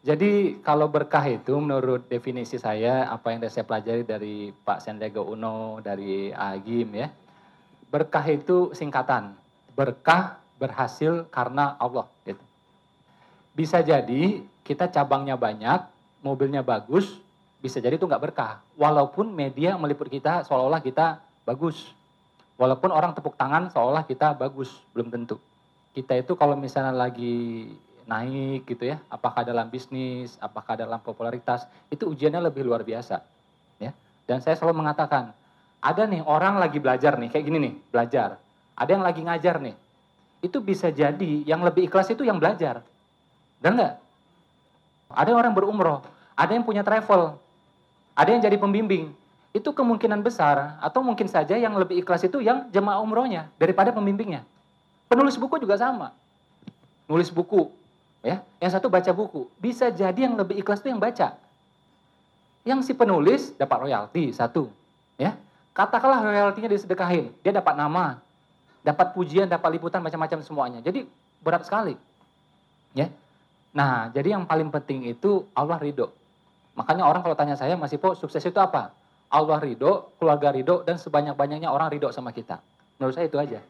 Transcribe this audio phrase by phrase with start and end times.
[0.00, 5.76] Jadi kalau berkah itu menurut definisi saya, apa yang saya pelajari dari Pak Sendego Uno,
[5.84, 7.12] dari Agim ya.
[7.92, 9.36] Berkah itu singkatan.
[9.76, 12.08] Berkah berhasil karena Allah.
[12.24, 12.40] Gitu.
[13.52, 15.84] Bisa jadi kita cabangnya banyak,
[16.24, 17.20] mobilnya bagus,
[17.60, 18.64] bisa jadi itu nggak berkah.
[18.80, 21.92] Walaupun media meliput kita seolah-olah kita bagus.
[22.56, 25.36] Walaupun orang tepuk tangan seolah kita bagus, belum tentu.
[25.92, 27.68] Kita itu kalau misalnya lagi
[28.06, 33.20] naik gitu ya, apakah dalam bisnis, apakah dalam popularitas, itu ujiannya lebih luar biasa.
[33.80, 33.92] Ya.
[34.28, 35.32] Dan saya selalu mengatakan,
[35.80, 38.36] ada nih orang lagi belajar nih, kayak gini nih, belajar.
[38.76, 39.76] Ada yang lagi ngajar nih.
[40.44, 42.84] Itu bisa jadi yang lebih ikhlas itu yang belajar.
[43.60, 44.00] Dan enggak?
[45.10, 46.00] Ada orang berumroh,
[46.36, 47.36] ada yang punya travel,
[48.14, 49.12] ada yang jadi pembimbing.
[49.50, 54.46] Itu kemungkinan besar atau mungkin saja yang lebih ikhlas itu yang jemaah umrohnya daripada pembimbingnya.
[55.10, 56.14] Penulis buku juga sama.
[57.10, 57.66] Nulis buku,
[58.20, 59.48] Ya, yang satu baca buku.
[59.56, 61.40] Bisa jadi yang lebih ikhlas itu yang baca.
[62.68, 64.68] Yang si penulis dapat royalti satu,
[65.16, 65.32] ya.
[65.72, 68.20] Katakanlah royaltinya disedekahin, dia dapat nama,
[68.84, 70.78] dapat pujian, dapat liputan macam-macam semuanya.
[70.84, 71.08] Jadi
[71.40, 71.96] berat sekali.
[72.92, 73.08] Ya.
[73.72, 76.12] Nah, jadi yang paling penting itu Allah ridho.
[76.76, 78.92] Makanya orang kalau tanya saya, masih po sukses itu apa?
[79.30, 82.58] Allah ridho, keluarga ridho, dan sebanyak-banyaknya orang ridho sama kita.
[82.98, 83.62] Menurut saya itu aja.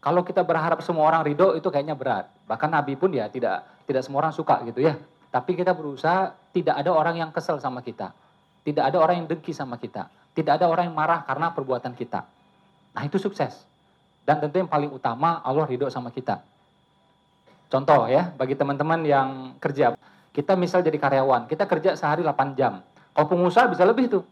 [0.00, 2.26] Kalau kita berharap semua orang ridho itu kayaknya berat.
[2.48, 4.94] Bahkan Nabi pun ya tidak tidak semua orang suka gitu ya.
[5.34, 8.14] Tapi kita berusaha tidak ada orang yang kesel sama kita.
[8.62, 10.06] Tidak ada orang yang dengki sama kita.
[10.30, 12.22] Tidak ada orang yang marah karena perbuatan kita.
[12.94, 13.66] Nah itu sukses.
[14.22, 16.38] Dan tentu yang paling utama Allah ridho sama kita.
[17.70, 19.94] Contoh ya, bagi teman-teman yang kerja.
[20.30, 22.82] Kita misal jadi karyawan, kita kerja sehari 8 jam.
[23.14, 24.22] Kalau pengusaha bisa lebih tuh.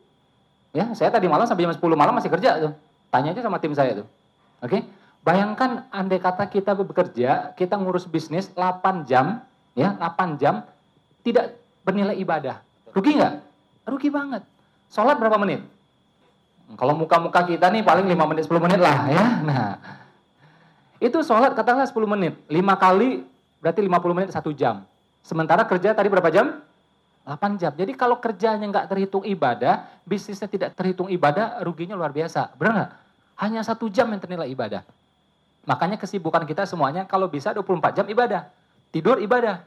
[0.71, 2.73] Ya, saya tadi malam sampai jam 10 malam masih kerja tuh.
[3.11, 4.07] Tanya aja sama tim saya tuh.
[4.63, 4.79] Oke?
[4.79, 4.81] Okay?
[5.29, 9.45] Bayangkan andai kata kita bekerja, kita ngurus bisnis 8 jam,
[9.77, 10.65] ya 8 jam,
[11.21, 11.53] tidak
[11.85, 12.65] bernilai ibadah.
[12.97, 13.35] Rugi nggak?
[13.93, 14.41] Rugi banget.
[14.89, 15.61] Sholat berapa menit?
[16.81, 19.25] Kalau muka-muka kita nih paling 5 menit, 10 menit lah ya.
[19.45, 19.77] Nah,
[20.97, 22.33] itu sholat katakanlah 10 menit.
[22.49, 23.21] 5 kali
[23.61, 24.81] berarti 50 menit 1 jam.
[25.21, 26.57] Sementara kerja tadi berapa jam?
[27.29, 27.77] 8 jam.
[27.77, 32.57] Jadi kalau kerjanya nggak terhitung ibadah, bisnisnya tidak terhitung ibadah, ruginya luar biasa.
[32.57, 32.91] Benar nggak?
[33.45, 34.81] Hanya satu jam yang ternilai ibadah.
[35.69, 38.49] Makanya kesibukan kita semuanya kalau bisa 24 jam ibadah.
[38.89, 39.61] Tidur ibadah.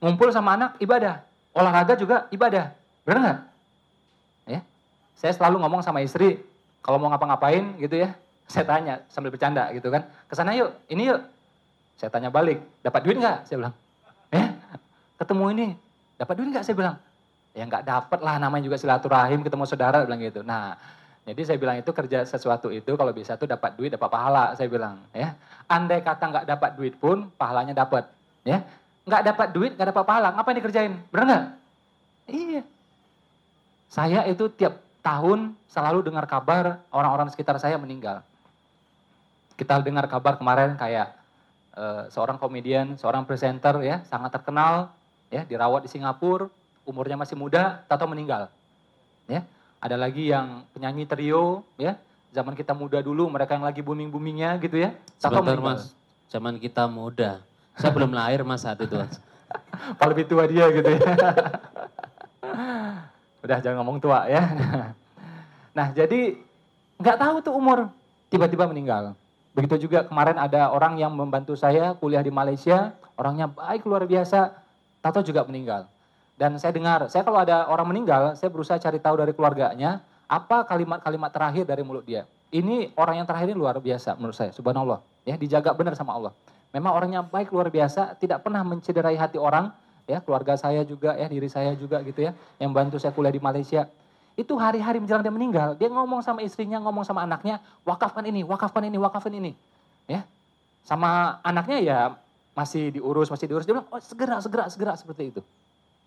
[0.00, 1.20] Ngumpul sama anak ibadah.
[1.52, 2.72] Olahraga juga ibadah.
[3.04, 3.38] Benar nggak?
[4.48, 4.60] Ya.
[5.12, 6.40] Saya selalu ngomong sama istri,
[6.80, 8.16] kalau mau ngapa-ngapain gitu ya,
[8.52, 10.08] saya tanya sambil bercanda gitu kan.
[10.24, 11.20] Ke sana yuk, ini yuk.
[12.00, 13.44] Saya tanya balik, dapat duit nggak?
[13.44, 13.74] Saya bilang.
[14.32, 14.56] Ya,
[15.20, 15.66] ketemu ini,
[16.16, 16.64] dapat duit nggak?
[16.64, 16.96] Saya bilang.
[17.52, 20.40] Ya nggak dapat lah, namanya juga silaturahim, ketemu saudara, bilang gitu.
[20.40, 20.80] Nah,
[21.22, 24.66] jadi saya bilang itu kerja sesuatu itu kalau bisa tuh dapat duit dapat pahala saya
[24.66, 25.38] bilang ya.
[25.70, 28.10] Andai kata nggak dapat duit pun pahalanya dapat
[28.42, 28.66] ya.
[29.06, 30.92] Nggak dapat duit nggak dapat pahala ngapain dikerjain?
[31.14, 31.44] Benar nggak?
[32.26, 32.62] Iya.
[33.86, 38.26] Saya itu tiap tahun selalu dengar kabar orang-orang sekitar saya meninggal.
[39.54, 41.14] Kita dengar kabar kemarin kayak
[41.78, 44.90] uh, seorang komedian, seorang presenter ya sangat terkenal
[45.30, 46.50] ya dirawat di Singapura,
[46.82, 48.50] umurnya masih muda, tato meninggal.
[49.30, 49.46] Ya,
[49.82, 51.98] ada lagi yang penyanyi trio, ya.
[52.30, 54.94] Zaman kita muda dulu, mereka yang lagi booming-boomingnya gitu ya.
[55.18, 55.90] Sebentar mas,
[56.30, 57.42] zaman kita muda.
[57.74, 58.94] Saya belum lahir mas saat itu.
[59.98, 61.02] Paling lebih tua dia gitu ya.
[63.44, 64.42] Udah jangan ngomong tua ya.
[65.72, 66.36] Nah jadi
[67.00, 67.88] nggak tahu tuh umur,
[68.28, 69.16] tiba-tiba meninggal.
[69.56, 74.52] Begitu juga kemarin ada orang yang membantu saya kuliah di Malaysia, orangnya baik luar biasa,
[75.00, 75.88] tato juga meninggal.
[76.42, 80.66] Dan saya dengar, saya kalau ada orang meninggal, saya berusaha cari tahu dari keluarganya, apa
[80.66, 82.26] kalimat-kalimat terakhir dari mulut dia.
[82.50, 84.98] Ini orang yang terakhir ini luar biasa menurut saya, subhanallah.
[85.22, 86.34] Ya, dijaga benar sama Allah.
[86.74, 89.70] Memang orangnya baik luar biasa, tidak pernah mencederai hati orang,
[90.10, 93.38] ya, keluarga saya juga, ya, diri saya juga gitu ya, yang bantu saya kuliah di
[93.38, 93.86] Malaysia.
[94.34, 98.82] Itu hari-hari menjelang dia meninggal, dia ngomong sama istrinya, ngomong sama anaknya, wakafkan ini, wakafkan
[98.82, 99.54] ini, wakafkan ini.
[100.10, 100.26] Ya.
[100.82, 101.98] Sama anaknya ya
[102.58, 103.62] masih diurus, masih diurus.
[103.62, 105.42] Dia bilang, oh segera, segera, segera, seperti itu.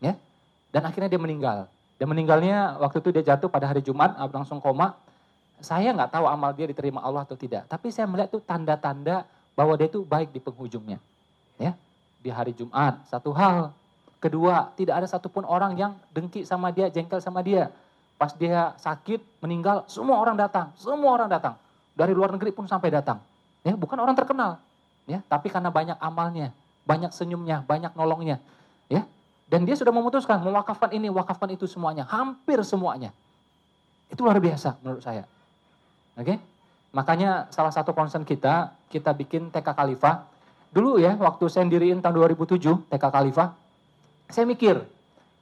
[0.04, 0.14] Ya.
[0.72, 1.72] Dan akhirnya dia meninggal.
[1.96, 4.96] Dan meninggalnya waktu itu dia jatuh pada hari Jumat, langsung koma.
[5.64, 7.64] Saya nggak tahu amal dia diterima Allah atau tidak.
[7.72, 9.24] Tapi saya melihat itu tanda-tanda
[9.56, 11.00] bahwa dia itu baik di penghujungnya.
[11.56, 11.72] Ya,
[12.20, 13.72] di hari Jumat satu hal.
[14.20, 17.72] Kedua, tidak ada satupun orang yang dengki sama dia, jengkel sama dia.
[18.20, 21.56] Pas dia sakit, meninggal, semua orang datang, semua orang datang.
[21.96, 23.22] Dari luar negeri pun sampai datang.
[23.64, 24.60] Ya, bukan orang terkenal.
[25.06, 26.50] Ya, tapi karena banyak amalnya,
[26.84, 28.42] banyak senyumnya, banyak nolongnya.
[28.90, 29.06] Ya,
[29.46, 32.10] dan dia sudah memutuskan mewakafkan ini, wakafkan itu semuanya.
[32.10, 33.14] Hampir semuanya.
[34.10, 35.30] Itu luar biasa menurut saya.
[36.18, 36.26] Oke?
[36.34, 36.38] Okay?
[36.96, 40.26] Makanya salah satu concern kita, kita bikin TK Khalifah.
[40.72, 43.52] Dulu ya, waktu saya diriin tahun 2007, TK Khalifah.
[44.32, 44.82] Saya mikir,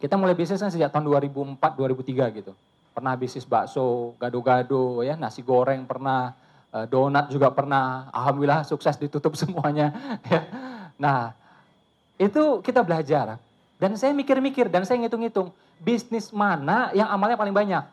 [0.04, 2.52] kita mulai bisnis kan sejak tahun 2004, 2003 gitu.
[2.92, 6.36] Pernah bisnis bakso, gado-gado, ya nasi goreng pernah,
[6.76, 8.12] eh, donat juga pernah.
[8.12, 9.96] Alhamdulillah sukses ditutup semuanya.
[10.28, 10.42] Ya.
[11.00, 11.20] Nah,
[12.20, 13.40] itu kita belajar.
[13.84, 15.52] Dan saya mikir-mikir dan saya ngitung-ngitung
[15.84, 17.84] bisnis mana yang amalnya paling banyak.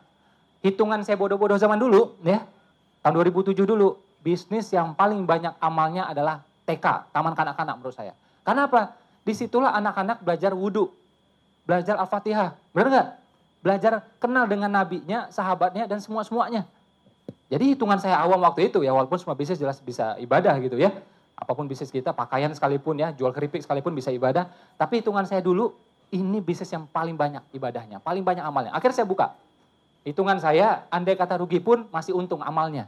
[0.63, 2.47] Hitungan saya bodoh-bodoh zaman dulu, ya
[3.03, 8.15] tahun 2007 dulu bisnis yang paling banyak amalnya adalah TK, taman kanak-kanak menurut saya.
[8.47, 8.95] Karena apa?
[9.27, 10.87] Di situlah anak-anak belajar wudhu,
[11.67, 12.55] belajar Al-Fatihah.
[12.71, 13.07] Benar nggak?
[13.59, 16.63] Belajar kenal dengan nabinya, sahabatnya, dan semua-semuanya.
[17.51, 20.95] Jadi hitungan saya awam waktu itu ya, walaupun semua bisnis jelas bisa ibadah gitu ya.
[21.41, 24.45] Apa pun bisnis kita, pakaian sekalipun ya, jual keripik sekalipun bisa ibadah.
[24.77, 25.73] Tapi hitungan saya dulu,
[26.13, 28.71] ini bisnis yang paling banyak ibadahnya, paling banyak amalnya.
[28.77, 29.33] Akhirnya saya buka.
[30.05, 32.85] Hitungan saya, andai kata rugi pun masih untung amalnya.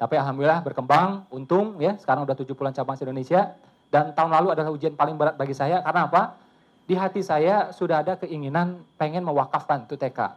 [0.00, 1.96] Tapi alhamdulillah berkembang, untung ya.
[2.00, 3.52] Sekarang udah 70-an cabang se-Indonesia.
[3.92, 5.80] Dan tahun lalu adalah ujian paling berat bagi saya.
[5.80, 6.34] Karena apa?
[6.84, 10.36] Di hati saya sudah ada keinginan pengen mewakafkan itu TK.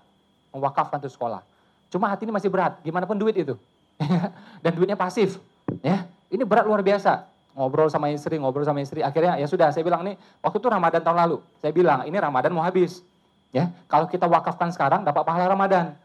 [0.56, 1.44] Mewakafkan itu sekolah.
[1.92, 2.80] Cuma hati ini masih berat.
[2.84, 3.60] Gimana pun duit itu.
[4.64, 5.42] Dan duitnya pasif.
[5.84, 7.28] Ya, Ini berat luar biasa.
[7.58, 9.02] Ngobrol sama istri, ngobrol sama istri.
[9.02, 10.14] Akhirnya ya sudah saya bilang nih,
[10.46, 11.38] waktu itu Ramadan tahun lalu.
[11.58, 13.02] Saya bilang ini Ramadan mau habis.
[13.50, 15.98] Ya, Kalau kita wakafkan sekarang dapat pahala Ramadan.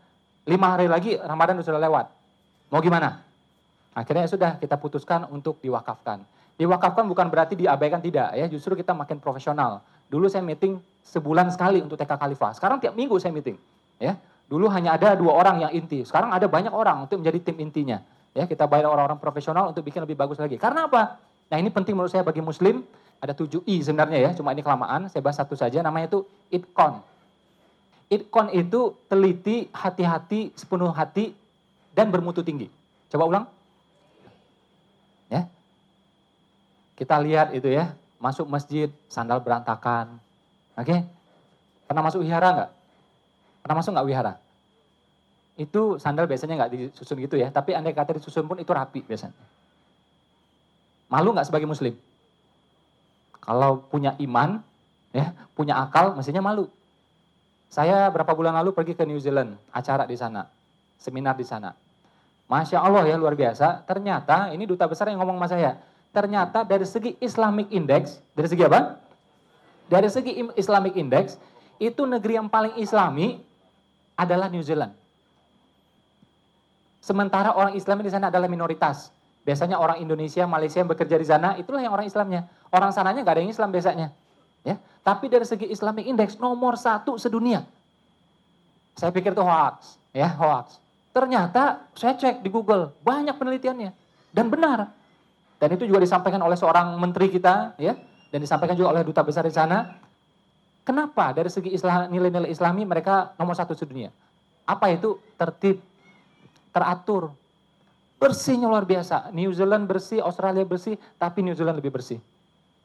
[0.48, 2.08] Lima hari lagi Ramadan sudah lewat.
[2.72, 3.20] Mau gimana?
[3.92, 6.24] Akhirnya sudah kita putuskan untuk diwakafkan.
[6.56, 9.84] Diwakafkan bukan berarti diabaikan tidak ya, justru kita makin profesional.
[10.08, 12.56] Dulu saya meeting sebulan sekali untuk TK Khalifah.
[12.56, 13.60] Sekarang tiap minggu saya meeting.
[14.00, 14.16] Ya,
[14.48, 16.00] dulu hanya ada dua orang yang inti.
[16.08, 18.00] Sekarang ada banyak orang untuk menjadi tim intinya.
[18.32, 20.56] Ya, kita bayar orang-orang profesional untuk bikin lebih bagus lagi.
[20.56, 21.20] Karena apa?
[21.52, 22.80] Nah ini penting menurut saya bagi Muslim.
[23.20, 25.06] Ada tujuh i sebenarnya ya, cuma ini kelamaan.
[25.12, 25.84] Saya bahas satu saja.
[25.84, 27.04] Namanya itu itkon.
[28.08, 31.36] Itkon itu teliti, hati-hati, sepenuh hati,
[31.92, 32.72] dan bermutu tinggi.
[33.12, 33.44] Coba ulang.
[36.92, 40.22] Kita lihat itu ya, masuk masjid, sandal berantakan.
[40.78, 41.02] Oke?
[41.90, 42.70] Pernah masuk wihara nggak?
[43.66, 44.32] Pernah masuk nggak wihara?
[45.58, 49.34] Itu sandal biasanya nggak disusun gitu ya, tapi andai kata disusun pun itu rapi biasanya.
[51.12, 51.92] Malu nggak sebagai muslim?
[53.44, 54.64] Kalau punya iman,
[55.12, 56.72] ya, punya akal, mestinya malu.
[57.68, 60.48] Saya berapa bulan lalu pergi ke New Zealand, acara di sana,
[60.96, 61.76] seminar di sana.
[62.48, 65.76] Masya Allah ya luar biasa, ternyata ini duta besar yang ngomong sama saya,
[66.16, 68.96] ternyata dari segi Islamic Index, dari segi apa?
[69.92, 71.36] Dari segi Islamic Index,
[71.76, 73.36] itu negeri yang paling islami
[74.16, 74.96] adalah New Zealand.
[77.04, 79.10] Sementara orang Islam di sana adalah minoritas.
[79.42, 82.46] Biasanya orang Indonesia, Malaysia yang bekerja di sana, itulah yang orang Islamnya.
[82.70, 84.14] Orang sananya nggak ada yang Islam biasanya.
[84.62, 87.66] Ya, tapi dari segi Islamic Index nomor satu sedunia.
[88.94, 90.78] Saya pikir itu hoax, ya hoax.
[91.10, 93.90] Ternyata saya cek di Google banyak penelitiannya
[94.30, 94.94] dan benar.
[95.58, 97.98] Dan itu juga disampaikan oleh seorang menteri kita, ya,
[98.30, 99.98] dan disampaikan juga oleh duta besar di sana.
[100.82, 101.70] Kenapa dari segi
[102.10, 104.10] nilai-nilai Islami mereka nomor satu sedunia?
[104.66, 105.78] Apa itu tertib,
[106.74, 107.30] teratur,
[108.22, 109.34] bersihnya luar biasa.
[109.34, 112.22] New Zealand bersih, Australia bersih, tapi New Zealand lebih bersih.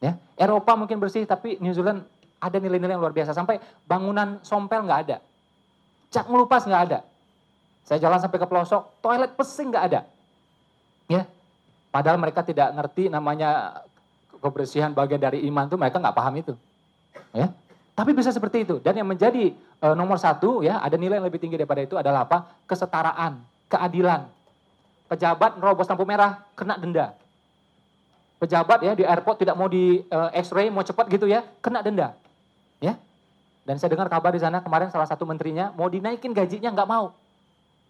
[0.02, 2.02] Ya, Eropa mungkin bersih, tapi New Zealand
[2.42, 3.38] ada nilai-nilai yang luar biasa.
[3.38, 5.18] Sampai bangunan sompel nggak ada,
[6.10, 7.00] cak ngelupas nggak ada.
[7.86, 10.02] Saya jalan sampai ke pelosok, toilet pesing nggak ada.
[11.08, 11.24] Ya,
[11.98, 13.82] Padahal mereka tidak ngerti namanya
[14.38, 16.54] kebersihan bagian dari iman itu mereka nggak paham itu.
[17.34, 17.50] Ya.
[17.98, 18.78] Tapi bisa seperti itu.
[18.78, 22.30] Dan yang menjadi e, nomor satu ya ada nilai yang lebih tinggi daripada itu adalah
[22.30, 22.46] apa?
[22.70, 24.30] Kesetaraan, keadilan.
[25.08, 27.16] Pejabat nerobos lampu merah kena denda.
[28.38, 32.14] Pejabat ya di airport tidak mau di e, X-ray mau cepat gitu ya kena denda.
[32.84, 33.00] Ya.
[33.64, 37.16] Dan saya dengar kabar di sana kemarin salah satu menterinya mau dinaikin gajinya nggak mau.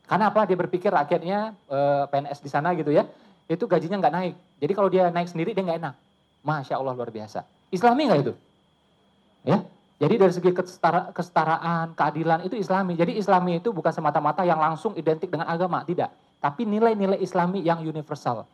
[0.07, 0.47] Karena apa?
[0.47, 3.03] Dia berpikir rakyatnya e, PNS di sana gitu ya
[3.47, 4.35] itu gajinya nggak naik.
[4.59, 5.95] Jadi kalau dia naik sendiri dia nggak enak.
[6.43, 7.47] Masya Allah luar biasa.
[7.71, 8.33] Islami nggak itu?
[9.47, 9.63] Ya.
[9.97, 12.93] Jadi dari segi kesetara, kesetaraan, keadilan itu Islami.
[12.93, 16.13] Jadi Islami itu bukan semata-mata yang langsung identik dengan agama, tidak.
[16.37, 18.45] Tapi nilai-nilai Islami yang universal.